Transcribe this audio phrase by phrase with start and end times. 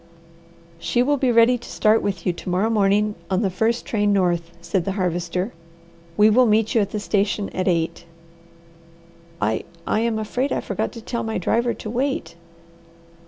[0.79, 4.11] "She will be ready to start with you to morrow morning, on the first train
[4.11, 5.53] north," said the Harvester.
[6.17, 8.05] "We will meet you at the station at eight."
[9.39, 12.35] "I I am afraid I forgot to tell my driver to wait."